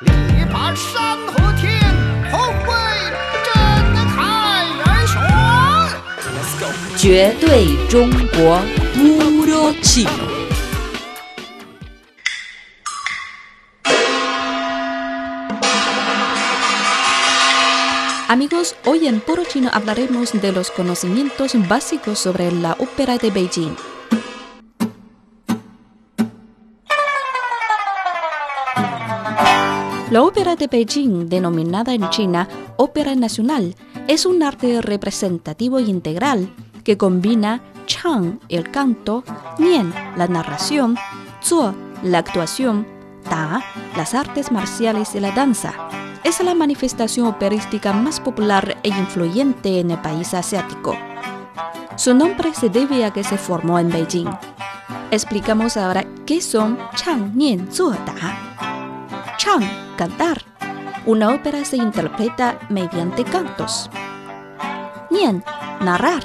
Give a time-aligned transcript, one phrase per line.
[0.00, 1.79] 力拔山河天，
[2.31, 2.73] 宏伟
[3.45, 3.53] 震
[4.07, 5.13] 撼人生。
[6.97, 8.61] 绝对中国
[8.97, 10.07] 乌鲁气。
[18.29, 23.75] Amigos, hoy en Puro Chino hablaremos de los conocimientos básicos sobre la ópera de Beijing.
[30.11, 32.45] La ópera de Beijing, denominada en China
[32.75, 33.75] Ópera Nacional,
[34.09, 36.53] es un arte representativo e integral
[36.83, 39.23] que combina Chang, el canto,
[39.57, 40.97] Nian, la narración,
[41.41, 42.85] Zuo, la actuación,
[43.23, 43.63] Ta,
[43.95, 45.71] las artes marciales y la danza.
[46.25, 50.93] Es la manifestación operística más popular e influyente en el país asiático.
[51.95, 54.27] Su nombre se debe a que se formó en Beijing.
[55.09, 58.37] Explicamos ahora qué son Chang, Nian, Zuo, Ta.
[59.37, 59.63] Chang,
[60.01, 60.41] cantar.
[61.05, 63.87] Una ópera se interpreta mediante cantos.
[65.11, 65.43] Nian,
[65.79, 66.23] narrar.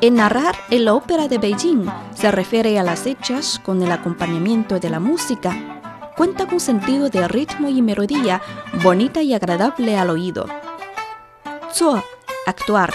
[0.00, 4.80] El narrar en la ópera de Beijing se refiere a las hechas con el acompañamiento
[4.80, 5.54] de la música.
[6.16, 8.42] Cuenta con sentido de ritmo y melodía
[8.82, 10.46] bonita y agradable al oído.
[11.72, 12.02] Zuo,
[12.44, 12.92] actuar.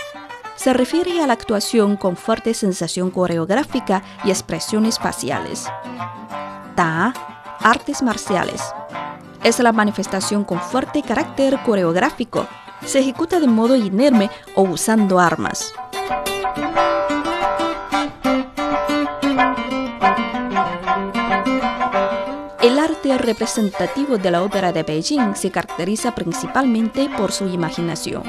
[0.57, 5.69] Se refiere a la actuación con fuerte sensación coreográfica y expresiones faciales.
[6.75, 7.13] Ta,
[7.61, 8.61] artes marciales.
[9.45, 12.47] Es la manifestación con fuerte carácter coreográfico.
[12.83, 15.71] Se ejecuta de modo inerme o usando armas.
[22.59, 28.23] El arte representativo de la ópera de Beijing se caracteriza principalmente por su imaginación.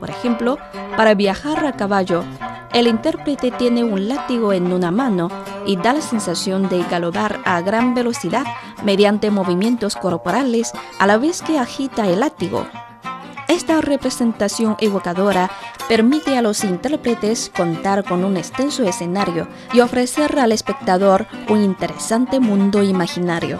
[0.00, 0.58] Por ejemplo,
[0.96, 2.24] para viajar a caballo,
[2.72, 5.30] el intérprete tiene un látigo en una mano
[5.64, 8.44] y da la sensación de galopar a gran velocidad
[8.86, 10.70] mediante movimientos corporales
[11.00, 12.66] a la vez que agita el látigo.
[13.48, 15.50] Esta representación evocadora
[15.88, 22.38] permite a los intérpretes contar con un extenso escenario y ofrecer al espectador un interesante
[22.38, 23.58] mundo imaginario.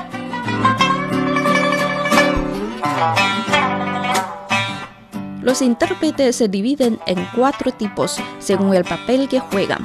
[5.43, 9.85] Los intérpretes se dividen en cuatro tipos según el papel que juegan.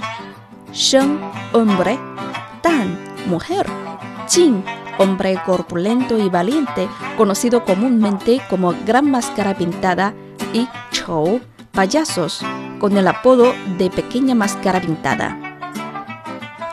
[0.71, 1.19] Sheng,
[1.53, 1.99] hombre,
[2.61, 2.95] Tan,
[3.25, 3.65] mujer,
[5.01, 10.13] hombre corpulento y valiente, conocido comúnmente como Gran Máscara Pintada,
[10.53, 11.41] y Chou,
[11.71, 12.41] payasos,
[12.79, 15.37] con el apodo de Pequeña Máscara Pintada.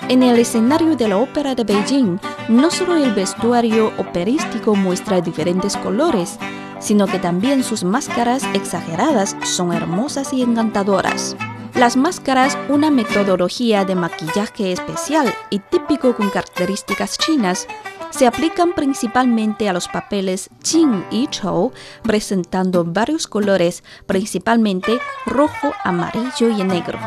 [0.09, 2.19] En el escenario de la ópera de Beijing,
[2.49, 6.38] no solo el vestuario operístico muestra diferentes colores,
[6.81, 11.37] sino que también sus máscaras exageradas son hermosas y encantadoras.
[11.75, 17.69] Las máscaras, una metodología de maquillaje especial y típico con características chinas,
[18.10, 26.48] se aplican principalmente a los papeles Jin y Chou, presentando varios colores, principalmente rojo, amarillo
[26.48, 26.98] y negro.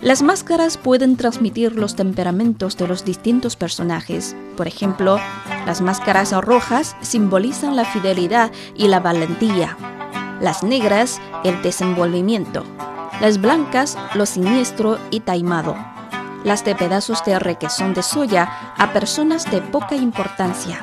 [0.00, 4.34] Las máscaras pueden transmitir los temperamentos de los distintos personajes.
[4.56, 5.20] Por ejemplo,
[5.66, 9.76] las máscaras rojas simbolizan la fidelidad y la valentía.
[10.40, 12.64] Las negras, el desenvolvimiento.
[13.20, 15.76] Las blancas, lo siniestro y taimado.
[16.42, 20.80] Las de pedazos de requesón de soya a personas de poca importancia.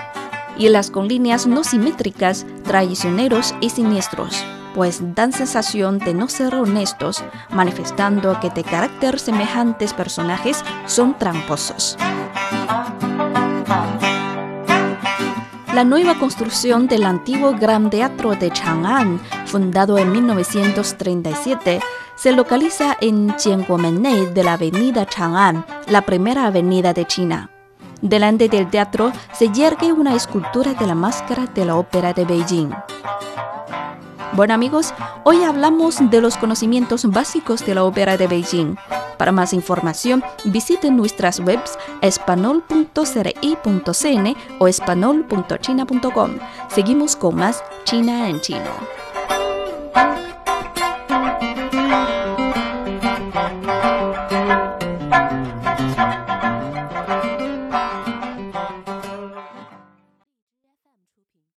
[0.57, 4.45] Y las con líneas no simétricas, traicioneros y siniestros
[4.77, 11.97] pues dan sensación de no ser honestos, manifestando que de carácter semejantes personajes son tramposos.
[15.73, 21.79] La nueva construcción del antiguo Gran Teatro de Chang'an, fundado en 1937,
[22.17, 27.51] se localiza en Jianguomenei de la avenida Chang'an, la primera avenida de China.
[28.01, 32.71] Delante del teatro se yergue una escultura de la máscara de la ópera de Beijing.
[34.33, 38.75] Bueno amigos, hoy hablamos de los conocimientos básicos de la ópera de Beijing.
[39.17, 46.31] Para más información, visiten nuestras webs espanol.cri.cn o espanol.china.com.
[46.67, 48.96] Seguimos con más China en chino.
[53.47, 54.36] Thank you.